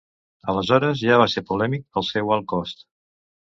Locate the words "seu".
2.09-2.35